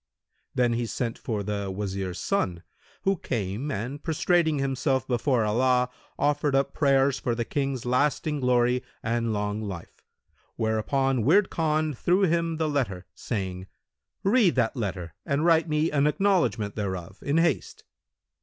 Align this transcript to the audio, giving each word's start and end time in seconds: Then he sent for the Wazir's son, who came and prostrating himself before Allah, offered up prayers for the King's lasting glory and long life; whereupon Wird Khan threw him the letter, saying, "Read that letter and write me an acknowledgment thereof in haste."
Then 0.55 0.73
he 0.73 0.87
sent 0.87 1.19
for 1.19 1.43
the 1.43 1.69
Wazir's 1.69 2.17
son, 2.17 2.63
who 3.03 3.17
came 3.17 3.69
and 3.69 4.01
prostrating 4.01 4.57
himself 4.57 5.07
before 5.07 5.45
Allah, 5.45 5.89
offered 6.17 6.55
up 6.55 6.73
prayers 6.73 7.19
for 7.19 7.35
the 7.35 7.45
King's 7.45 7.85
lasting 7.85 8.39
glory 8.39 8.81
and 9.03 9.31
long 9.31 9.61
life; 9.61 10.03
whereupon 10.55 11.21
Wird 11.21 11.51
Khan 11.51 11.93
threw 11.93 12.23
him 12.23 12.57
the 12.57 12.67
letter, 12.67 13.05
saying, 13.13 13.67
"Read 14.23 14.55
that 14.55 14.75
letter 14.75 15.13
and 15.23 15.45
write 15.45 15.69
me 15.69 15.91
an 15.91 16.07
acknowledgment 16.07 16.75
thereof 16.75 17.19
in 17.21 17.37
haste." 17.37 17.83